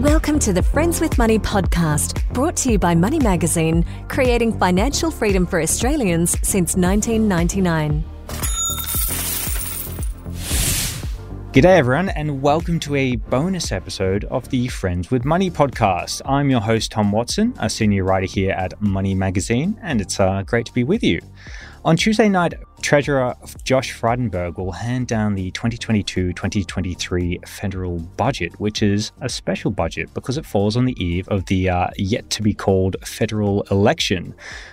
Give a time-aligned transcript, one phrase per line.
[0.00, 5.10] Welcome to the Friends with Money podcast, brought to you by Money Magazine, creating financial
[5.10, 8.04] freedom for Australians since 1999.
[11.52, 16.20] G'day, everyone, and welcome to a bonus episode of the Friends with Money podcast.
[16.26, 20.42] I'm your host, Tom Watson, a senior writer here at Money Magazine, and it's uh,
[20.42, 21.20] great to be with you.
[21.86, 22.52] On Tuesday night,
[22.86, 23.34] Treasurer
[23.64, 30.14] Josh Frydenberg will hand down the 2022 2023 federal budget, which is a special budget
[30.14, 34.32] because it falls on the eve of the uh, yet to be called federal election.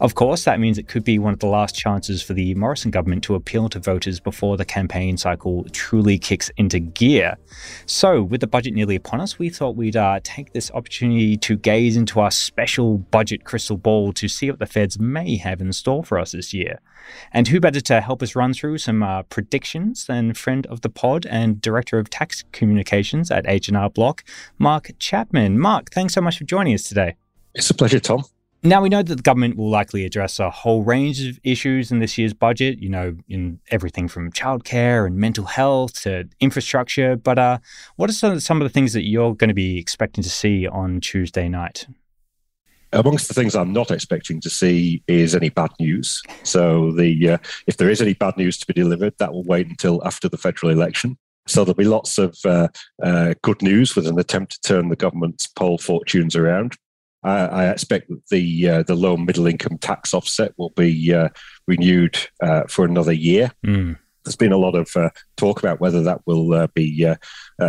[0.00, 2.90] Of course, that means it could be one of the last chances for the Morrison
[2.90, 7.38] government to appeal to voters before the campaign cycle truly kicks into gear.
[7.86, 11.56] So, with the budget nearly upon us, we thought we'd uh, take this opportunity to
[11.56, 15.72] gaze into our special budget crystal ball to see what the feds may have in
[15.72, 16.80] store for us this year.
[17.32, 20.88] And who better to help us run through some uh, predictions than friend of the
[20.88, 24.24] pod and director of tax communications at H&R Block,
[24.58, 25.58] Mark Chapman.
[25.58, 27.16] Mark, thanks so much for joining us today.
[27.54, 28.24] It's a pleasure, Tom.
[28.66, 31.98] Now, we know that the government will likely address a whole range of issues in
[31.98, 37.14] this year's budget, you know, in everything from childcare and mental health to infrastructure.
[37.14, 37.58] But uh,
[37.96, 41.00] what are some of the things that you're going to be expecting to see on
[41.00, 41.86] Tuesday night?
[42.94, 46.22] Amongst the things I'm not expecting to see is any bad news.
[46.42, 49.66] So the uh, if there is any bad news to be delivered, that will wait
[49.66, 51.18] until after the federal election.
[51.46, 52.68] So there'll be lots of uh,
[53.02, 56.76] uh, good news with an attempt to turn the government's poll fortunes around.
[57.26, 61.30] I expect that the uh, the low middle income tax offset will be uh,
[61.66, 63.50] renewed uh, for another year.
[63.66, 63.96] Mm.
[64.24, 64.94] There's been a lot of
[65.38, 67.14] talk about whether that will be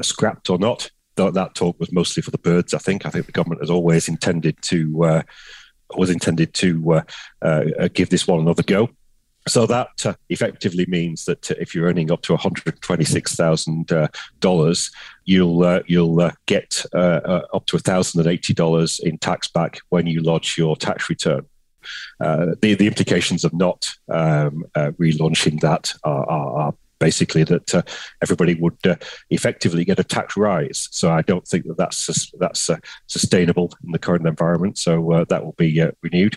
[0.00, 2.74] scrapped or not th- that talk was mostly for the birds.
[2.74, 3.06] I think.
[3.06, 5.22] I think the government has always intended to uh,
[5.96, 7.02] was intended to uh,
[7.42, 8.88] uh, give this one another go.
[9.48, 13.34] So that uh, effectively means that uh, if you're earning up to one hundred twenty-six
[13.34, 14.90] thousand uh, dollars,
[15.24, 20.06] you'll uh, you'll uh, get up to thousand and eighty dollars in tax back when
[20.06, 21.44] you lodge your tax return.
[22.20, 27.82] the the implications of not um, relaunching that are, are basically that uh,
[28.22, 28.94] everybody would uh,
[29.30, 30.88] effectively get a tax rise.
[30.92, 32.76] So I don't think that that's that's uh,
[33.08, 34.78] sustainable in the current environment.
[34.78, 36.36] So uh, that will be uh, renewed.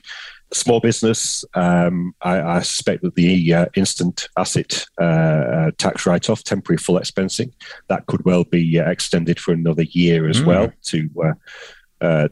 [0.52, 4.86] Small business, um, I, I, suspect that the uh, instant asset
[5.78, 7.52] tax write-off, temporary full expensing,
[7.90, 10.46] that could well be extended for another year as mm.
[10.46, 11.00] well to.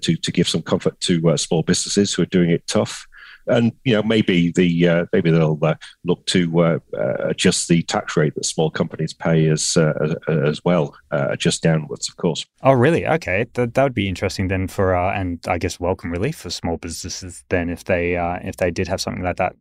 [0.02, 3.08] to, to give some comfort to small businesses who are doing it tough
[3.48, 7.82] and you know maybe the uh, maybe they'll uh, look to uh, uh adjust the
[7.84, 12.46] tax rate that small companies pay as uh, as well, uh, adjust downwards, of course.
[12.62, 13.08] Oh, really?
[13.08, 16.78] Okay, that that would be interesting then for and I guess welcome relief for small
[16.78, 19.56] businesses then if they if they did have something like that.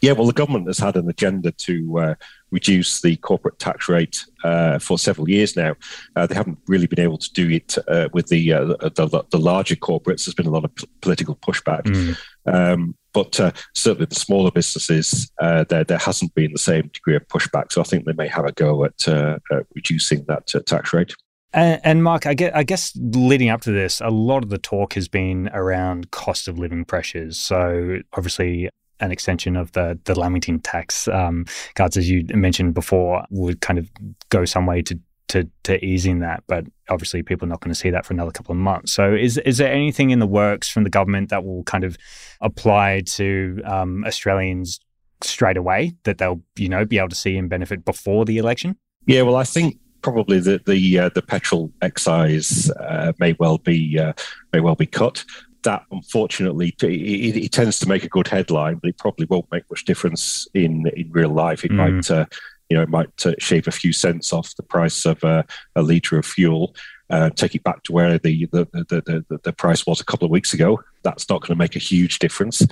[0.00, 2.14] Yeah, well, the government has had an agenda to uh,
[2.52, 5.74] reduce the corporate tax rate uh, for several years now.
[6.14, 7.76] Uh, they haven't really been able to do it
[8.12, 10.24] with the, the, the larger corporates.
[10.24, 11.82] There's been a lot of p- political pushback.
[11.82, 12.16] Mm.
[12.46, 17.16] Um, but uh, certainly the smaller businesses, uh, there there hasn't been the same degree
[17.16, 17.72] of pushback.
[17.72, 19.38] So I think they may have a go at, uh,
[19.74, 21.14] reducing that uh, tax rate.
[21.54, 24.58] And, and, Mark, I guess, I guess leading up to this, a lot of the
[24.58, 27.38] talk has been around cost of living pressures.
[27.38, 28.68] So obviously,
[29.00, 33.78] an extension of the the Lamington tax um, cards, as you mentioned before, would kind
[33.78, 33.90] of
[34.28, 34.98] go some way to
[35.28, 38.30] to to easing that, but obviously people are not going to see that for another
[38.30, 38.92] couple of months.
[38.92, 41.96] So is is there anything in the works from the government that will kind of
[42.40, 44.80] apply to um, Australians
[45.22, 48.76] straight away that they'll you know be able to see and benefit before the election?
[49.06, 53.98] Yeah, well, I think probably the the uh, the petrol excise uh, may well be
[53.98, 54.12] uh,
[54.52, 55.24] may well be cut.
[55.64, 59.64] That unfortunately it, it, tends to make a good headline, but it probably won't make
[59.68, 61.64] much difference in in real life.
[61.64, 61.96] It mm.
[61.96, 62.26] might uh,
[62.68, 65.42] you know, it might uh, shave a few cents off the price of uh,
[65.74, 66.74] a litre of fuel.
[67.10, 70.26] Uh, take it back to where the the, the, the, the price was a couple
[70.26, 70.82] of weeks ago.
[71.02, 72.66] That's not going to make a huge difference.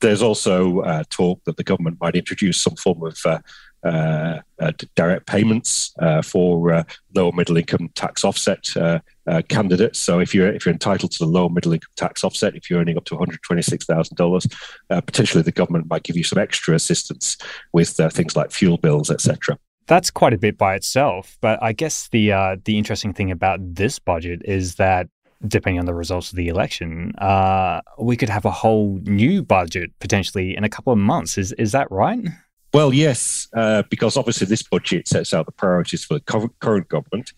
[0.00, 3.16] There's also uh, talk that the government might introduce some form of
[3.84, 6.84] uh, uh, uh, direct payments uh, for
[7.14, 8.68] lower middle income tax offset
[9.48, 9.98] candidates.
[9.98, 12.80] So if you're if you're entitled to the lower middle income tax offset, if you're
[12.80, 14.46] earning up to one hundred twenty six thousand dollars,
[14.88, 17.36] potentially the government might give you some extra assistance
[17.72, 19.58] with things like fuel bills, etc
[19.88, 21.36] that's quite a bit by itself.
[21.40, 25.08] But I guess the uh, the interesting thing about this budget is that
[25.46, 29.90] depending on the results of the election, uh, we could have a whole new budget
[29.98, 31.36] potentially in a couple of months.
[31.36, 32.20] Is is that right?
[32.72, 37.32] Well, yes, uh, because obviously this budget sets out the priorities for the current government.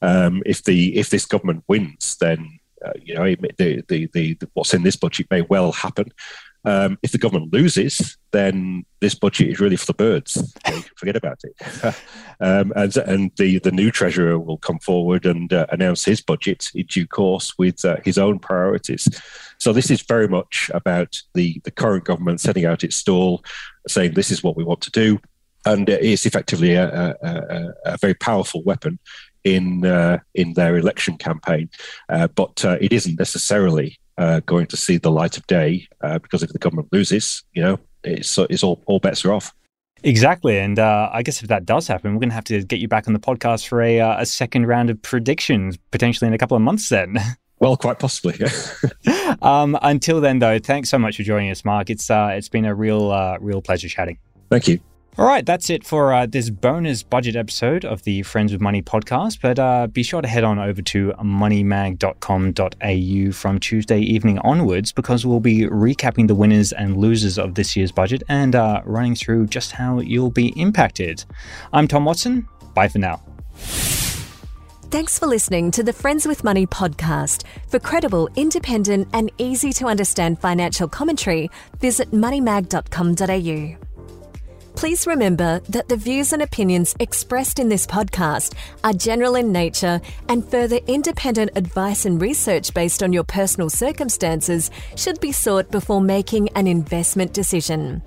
[0.00, 3.24] Um, if the if this government wins, then uh, you know
[3.58, 6.12] the, the, the, what's in this budget may well happen.
[6.64, 10.54] Um, if the government loses, then this budget is really for the birds.
[10.96, 11.84] Forget about it.
[12.40, 16.68] um, and and the, the new treasurer will come forward and uh, announce his budget
[16.74, 19.08] in due course with uh, his own priorities.
[19.58, 23.42] So this is very much about the, the current government setting out its stall,
[23.88, 25.18] saying this is what we want to do.
[25.66, 28.98] And it's effectively a, a, a very powerful weapon
[29.44, 31.70] in uh, in their election campaign,
[32.08, 36.18] uh, but uh, it isn't necessarily uh, going to see the light of day uh,
[36.18, 39.52] because if the government loses, you know, it's it's all all bets are off.
[40.02, 42.78] Exactly, and uh, I guess if that does happen, we're going to have to get
[42.78, 46.38] you back on the podcast for a a second round of predictions, potentially in a
[46.38, 46.88] couple of months.
[46.88, 47.16] Then.
[47.62, 48.36] Well, quite possibly.
[48.40, 49.36] Yeah.
[49.42, 51.90] um, until then, though, thanks so much for joining us, Mark.
[51.90, 54.16] It's it's been a real real pleasure chatting.
[54.48, 54.80] Thank you.
[55.18, 58.80] All right, that's it for uh, this bonus budget episode of the Friends with Money
[58.80, 59.40] podcast.
[59.42, 65.26] But uh, be sure to head on over to moneymag.com.au from Tuesday evening onwards because
[65.26, 69.48] we'll be recapping the winners and losers of this year's budget and uh, running through
[69.48, 71.24] just how you'll be impacted.
[71.72, 72.48] I'm Tom Watson.
[72.74, 73.20] Bye for now.
[74.90, 77.44] Thanks for listening to the Friends with Money podcast.
[77.68, 83.89] For credible, independent, and easy to understand financial commentary, visit moneymag.com.au.
[84.74, 90.00] Please remember that the views and opinions expressed in this podcast are general in nature
[90.28, 96.00] and further independent advice and research based on your personal circumstances should be sought before
[96.00, 98.02] making an investment decision.